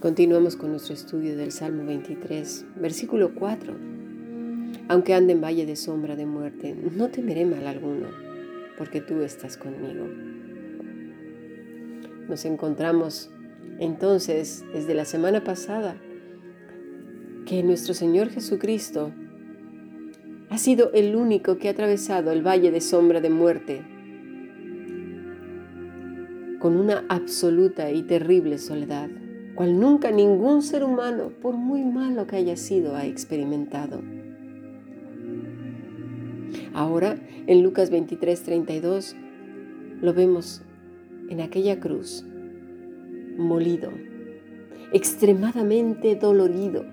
[0.00, 3.74] Continuamos con nuestro estudio del Salmo 23, versículo 4.
[4.88, 8.08] Aunque ande en valle de sombra de muerte, no temeré mal alguno,
[8.76, 10.06] porque tú estás conmigo.
[12.28, 13.30] Nos encontramos
[13.78, 15.96] entonces desde la semana pasada
[17.46, 19.14] que nuestro Señor Jesucristo
[20.50, 23.82] ha sido el único que ha atravesado el valle de sombra de muerte
[26.58, 29.08] con una absoluta y terrible soledad,
[29.54, 34.02] cual nunca ningún ser humano, por muy malo que haya sido, ha experimentado.
[36.74, 39.16] Ahora, en Lucas 23, 32,
[40.02, 40.62] lo vemos
[41.30, 42.26] en aquella cruz,
[43.38, 43.90] molido,
[44.92, 46.84] extremadamente dolorido,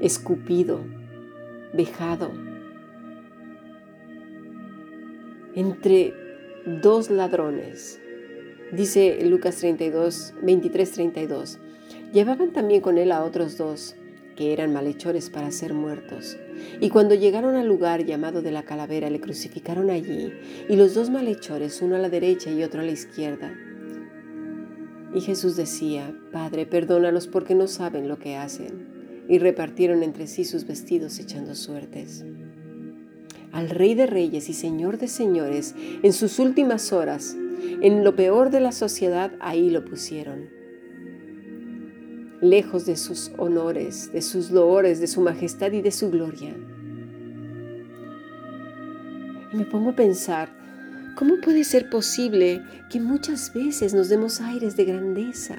[0.00, 0.80] escupido,
[1.72, 2.32] vejado,
[5.54, 6.14] entre
[6.82, 8.00] dos ladrones.
[8.72, 11.58] Dice Lucas 32, 23, 32.
[12.12, 13.96] Llevaban también con él a otros dos,
[14.36, 16.36] que eran malhechores para ser muertos.
[16.80, 20.32] Y cuando llegaron al lugar llamado de la calavera, le crucificaron allí,
[20.68, 23.52] y los dos malhechores, uno a la derecha y otro a la izquierda.
[25.14, 28.97] Y Jesús decía, Padre, perdónalos porque no saben lo que hacen
[29.28, 32.24] y repartieron entre sí sus vestidos echando suertes.
[33.52, 37.36] Al Rey de Reyes y Señor de Señores, en sus últimas horas,
[37.80, 40.48] en lo peor de la sociedad, ahí lo pusieron.
[42.40, 46.54] Lejos de sus honores, de sus loores, de su majestad y de su gloria.
[49.52, 50.50] Y me pongo a pensar,
[51.16, 55.58] ¿cómo puede ser posible que muchas veces nos demos aires de grandeza?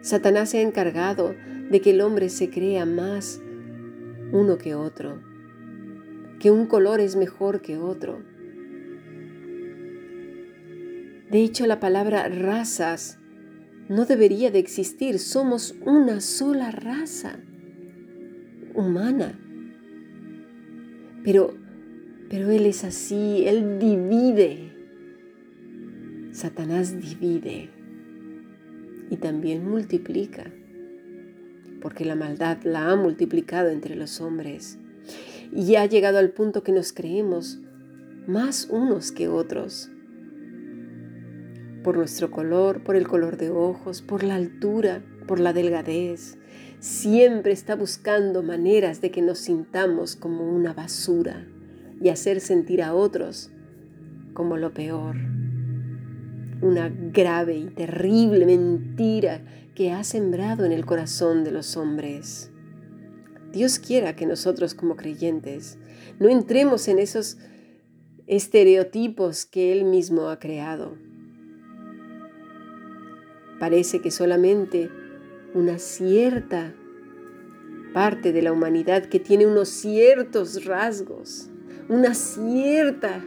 [0.00, 1.34] Satanás se ha encargado
[1.70, 3.40] de que el hombre se crea más
[4.32, 5.20] uno que otro,
[6.38, 8.22] que un color es mejor que otro.
[11.30, 13.18] De hecho, la palabra razas
[13.88, 15.18] no debería de existir.
[15.18, 17.40] Somos una sola raza
[18.74, 19.38] humana.
[21.24, 21.54] Pero,
[22.30, 24.72] pero Él es así, Él divide.
[26.32, 27.77] Satanás divide
[29.10, 30.50] y también multiplica,
[31.80, 34.78] porque la maldad la ha multiplicado entre los hombres
[35.52, 37.58] y ha llegado al punto que nos creemos
[38.26, 39.90] más unos que otros.
[41.82, 46.36] Por nuestro color, por el color de ojos, por la altura, por la delgadez.
[46.80, 51.46] Siempre está buscando maneras de que nos sintamos como una basura
[52.00, 53.50] y hacer sentir a otros
[54.34, 55.16] como lo peor
[56.60, 59.42] una grave y terrible mentira
[59.74, 62.50] que ha sembrado en el corazón de los hombres.
[63.52, 65.78] Dios quiera que nosotros como creyentes
[66.18, 67.38] no entremos en esos
[68.26, 70.96] estereotipos que Él mismo ha creado.
[73.58, 74.90] Parece que solamente
[75.54, 76.74] una cierta
[77.94, 81.48] parte de la humanidad que tiene unos ciertos rasgos,
[81.88, 83.24] una cierta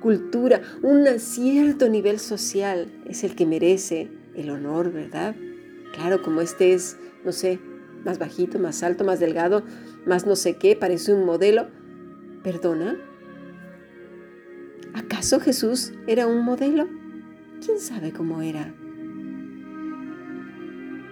[0.00, 5.34] cultura, un cierto nivel social es el que merece el honor, ¿verdad?
[5.92, 7.60] Claro, como este es, no sé,
[8.04, 9.62] más bajito, más alto, más delgado,
[10.06, 11.68] más no sé qué, parece un modelo.
[12.42, 12.96] ¿Perdona?
[14.94, 16.88] ¿Acaso Jesús era un modelo?
[17.64, 18.74] ¿Quién sabe cómo era?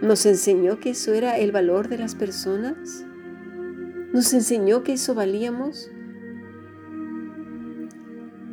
[0.01, 3.05] ¿Nos enseñó que eso era el valor de las personas?
[4.13, 5.91] ¿Nos enseñó que eso valíamos?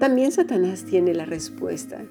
[0.06, 2.06] También Satanás tiene la respuesta.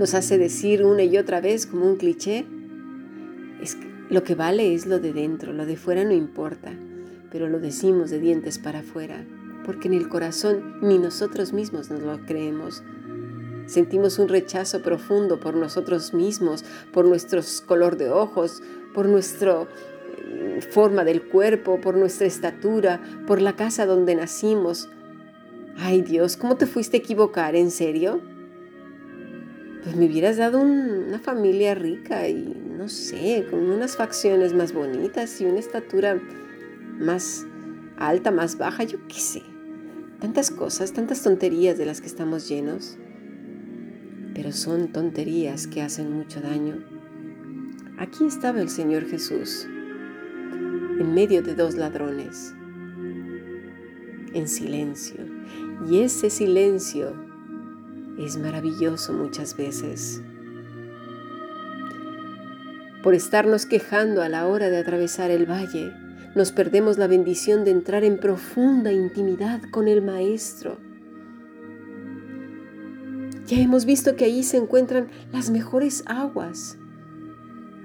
[0.00, 2.44] Nos hace decir una y otra vez como un cliché,
[3.62, 3.76] es
[4.08, 6.72] lo que vale es lo de dentro, lo de fuera no importa,
[7.30, 9.24] pero lo decimos de dientes para afuera,
[9.64, 12.82] porque en el corazón ni nosotros mismos nos lo creemos.
[13.66, 18.60] Sentimos un rechazo profundo por nosotros mismos, por nuestro color de ojos,
[18.92, 19.68] por nuestra
[20.18, 24.88] eh, forma del cuerpo, por nuestra estatura, por la casa donde nacimos,
[25.82, 27.56] Ay Dios, ¿cómo te fuiste a equivocar?
[27.56, 28.20] ¿En serio?
[29.82, 35.40] Pues me hubieras dado una familia rica y no sé, con unas facciones más bonitas
[35.40, 36.20] y una estatura
[36.98, 37.46] más
[37.96, 39.42] alta, más baja, yo qué sé.
[40.20, 42.98] Tantas cosas, tantas tonterías de las que estamos llenos.
[44.34, 46.84] Pero son tonterías que hacen mucho daño.
[47.96, 52.54] Aquí estaba el Señor Jesús, en medio de dos ladrones,
[54.34, 55.39] en silencio
[55.88, 57.12] y ese silencio
[58.18, 60.22] es maravilloso muchas veces.
[63.02, 65.92] Por estarnos quejando a la hora de atravesar el valle,
[66.34, 70.78] nos perdemos la bendición de entrar en profunda intimidad con el Maestro.
[73.46, 76.76] Ya hemos visto que allí se encuentran las mejores aguas.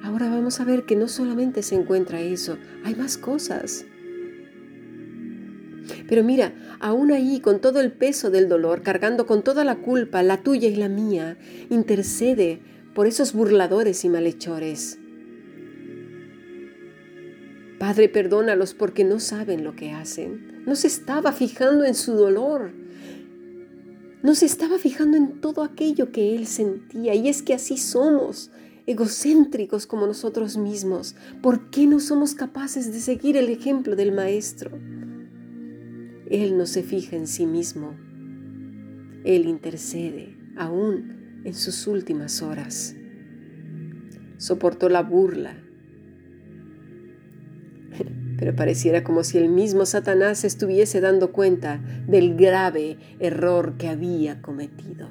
[0.04, 3.86] Ahora vamos a ver que no solamente se encuentra eso, hay más cosas.
[6.08, 10.22] Pero mira, aún ahí, con todo el peso del dolor, cargando con toda la culpa,
[10.24, 11.38] la tuya y la mía,
[11.70, 12.62] intercede
[12.94, 15.00] por esos burladores y malhechores.
[17.80, 20.64] Padre, perdónalos porque no saben lo que hacen.
[20.66, 22.72] No se estaba fijando en su dolor.
[24.24, 27.14] No se estaba fijando en todo aquello que él sentía.
[27.14, 28.50] Y es que así somos,
[28.88, 31.16] egocéntricos como nosotros mismos.
[31.42, 34.72] ¿Por qué no somos capaces de seguir el ejemplo del Maestro?
[36.30, 37.96] Él no se fija en sí mismo.
[39.24, 42.96] Él intercede aún en sus últimas horas.
[44.38, 45.56] Soportó la burla,
[48.38, 51.78] pero pareciera como si el mismo Satanás estuviese dando cuenta
[52.08, 55.10] del grave error que había cometido.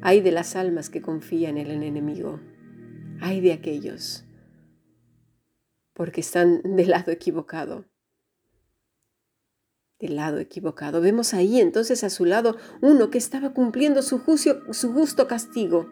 [0.00, 2.40] Hay de las almas que confían en el enemigo,
[3.20, 4.24] hay de aquellos,
[5.92, 7.87] porque están del lado equivocado.
[10.00, 11.00] Del lado equivocado.
[11.00, 14.20] Vemos ahí entonces a su lado uno que estaba cumpliendo su,
[14.70, 15.90] su justo castigo,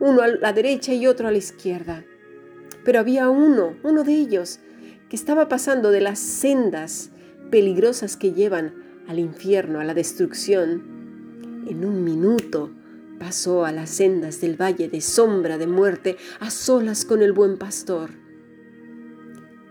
[0.00, 2.04] uno a la derecha y otro a la izquierda.
[2.84, 4.60] Pero había uno, uno de ellos,
[5.08, 7.10] que estaba pasando de las sendas
[7.50, 8.74] peligrosas que llevan
[9.06, 11.64] al infierno, a la destrucción.
[11.66, 12.70] En un minuto
[13.18, 17.56] pasó a las sendas del valle de sombra de muerte, a solas con el buen
[17.56, 18.10] pastor.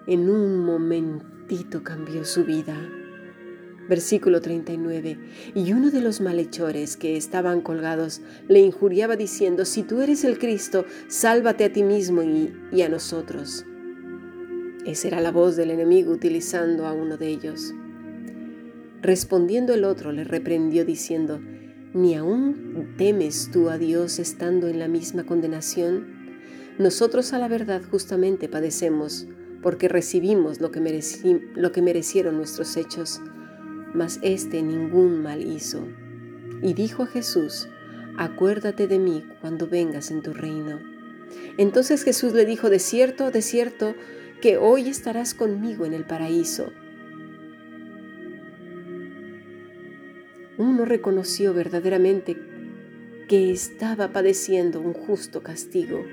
[0.07, 2.75] En un momentito cambió su vida.
[3.87, 5.17] Versículo 39.
[5.55, 10.37] Y uno de los malhechores que estaban colgados le injuriaba diciendo, si tú eres el
[10.39, 13.65] Cristo, sálvate a ti mismo y, a nosotros.
[14.85, 17.73] Esa era la voz del enemigo utilizando a uno de ellos.
[19.01, 21.39] Respondiendo el otro le reprendió diciendo,
[21.93, 26.07] ¿ni aún temes tú a Dios estando en la misma condenación?
[26.77, 29.27] Nosotros a la verdad justamente padecemos,
[29.61, 33.21] porque recibimos lo que merecieron nuestros hechos
[33.97, 35.87] mas éste ningún mal hizo.
[36.61, 37.67] Y dijo a Jesús,
[38.17, 40.79] acuérdate de mí cuando vengas en tu reino.
[41.57, 43.95] Entonces Jesús le dijo, de cierto, de cierto,
[44.39, 46.71] que hoy estarás conmigo en el paraíso.
[50.57, 52.37] Uno reconoció verdaderamente
[53.27, 56.05] que estaba padeciendo un justo castigo.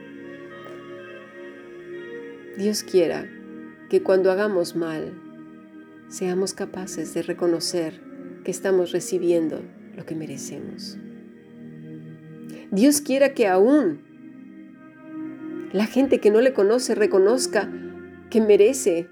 [2.57, 3.29] Dios quiera
[3.91, 5.13] que cuando hagamos mal,
[6.09, 8.01] seamos capaces de reconocer
[8.45, 9.61] que estamos recibiendo
[9.97, 10.97] lo que merecemos.
[12.71, 14.01] Dios quiera que aún
[15.73, 17.71] la gente que no le conoce reconozca
[18.31, 19.09] que merece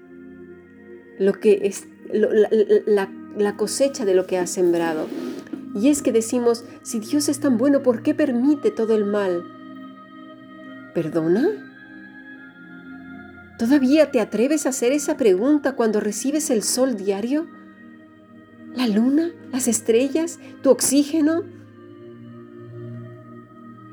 [1.19, 5.07] lo que es la, la cosecha de lo que ha sembrado.
[5.75, 9.43] Y es que decimos, si Dios es tan bueno, ¿por qué permite todo el mal?
[10.93, 11.72] ¿Perdona?
[13.57, 17.47] ¿Todavía te atreves a hacer esa pregunta cuando recibes el sol diario?
[18.75, 19.31] ¿La luna?
[19.51, 20.39] ¿Las estrellas?
[20.63, 21.43] ¿Tu oxígeno?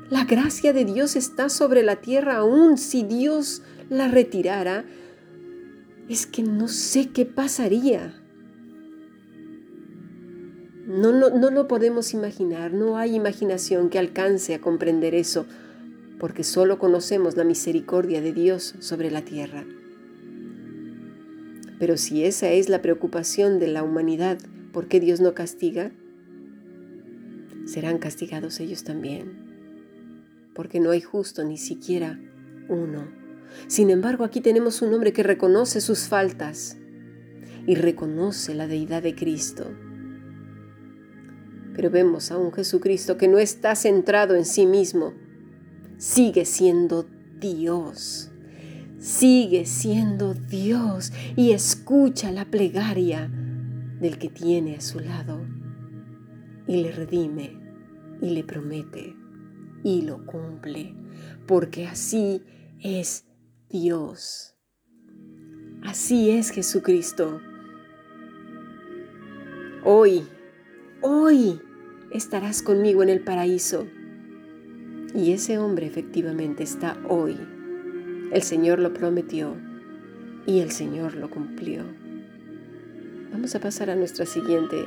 [0.09, 4.83] La gracia de Dios está sobre la tierra aún si Dios la retirara.
[6.09, 8.19] Es que no sé qué pasaría.
[10.87, 15.45] No, no, no lo podemos imaginar, no hay imaginación que alcance a comprender eso
[16.21, 19.65] porque solo conocemos la misericordia de Dios sobre la tierra.
[21.79, 24.37] Pero si esa es la preocupación de la humanidad,
[24.71, 25.89] ¿por qué Dios no castiga?
[27.65, 29.31] Serán castigados ellos también,
[30.53, 32.19] porque no hay justo ni siquiera
[32.69, 33.07] uno.
[33.65, 36.77] Sin embargo, aquí tenemos un hombre que reconoce sus faltas
[37.65, 39.71] y reconoce la deidad de Cristo.
[41.75, 45.15] Pero vemos a un Jesucristo que no está centrado en sí mismo,
[46.01, 47.05] sigue siendo
[47.39, 48.31] Dios.
[48.97, 53.29] Sigue siendo Dios y escucha la plegaria
[53.99, 55.45] del que tiene a su lado
[56.67, 57.55] y le redime
[58.19, 59.15] y le promete
[59.83, 60.95] y lo cumple,
[61.45, 62.41] porque así
[62.79, 63.25] es
[63.69, 64.55] Dios.
[65.83, 67.39] Así es Jesucristo.
[69.83, 70.23] Hoy,
[71.01, 71.61] hoy
[72.11, 73.85] estarás conmigo en el paraíso
[75.13, 77.37] y ese hombre efectivamente está hoy.
[78.31, 79.55] El Señor lo prometió
[80.45, 81.83] y el Señor lo cumplió.
[83.31, 84.85] Vamos a pasar a nuestra siguiente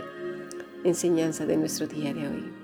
[0.85, 2.64] enseñanza de nuestro día de hoy.